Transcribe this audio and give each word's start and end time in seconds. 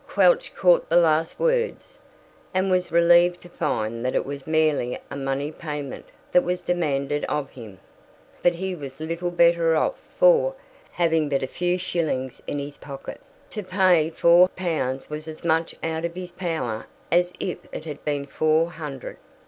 Quelch 0.07 0.55
caught 0.55 0.89
the 0.89 0.95
last 0.97 1.39
words, 1.39 1.99
and 2.55 2.71
was 2.71 2.91
relieved 2.91 3.39
to 3.39 3.49
find 3.49 4.03
that 4.03 4.15
it 4.15 4.25
was 4.25 4.47
merely 4.47 4.97
a 5.11 5.15
money 5.15 5.51
payment 5.51 6.05
that 6.31 6.43
was 6.43 6.59
demanded 6.61 7.23
of 7.25 7.51
him. 7.51 7.77
But 8.41 8.53
he 8.55 8.73
was 8.73 8.99
little 8.99 9.29
better 9.29 9.75
off, 9.75 9.99
for, 10.17 10.55
having 10.93 11.29
but 11.29 11.43
a 11.43 11.47
few 11.47 11.77
shillings 11.77 12.41
in 12.47 12.57
his 12.57 12.77
pocket, 12.77 13.21
to 13.51 13.61
pay 13.61 14.09
four 14.09 14.47
pounds 14.47 15.07
was 15.07 15.27
as 15.27 15.43
much 15.45 15.75
out 15.83 16.03
of 16.03 16.15
his 16.15 16.31
power 16.31 16.87
as 17.11 17.31
if 17.39 17.59
it 17.71 17.85
had 17.85 18.03
been 18.03 18.25
four 18.25 18.71
hundred. 18.71 19.17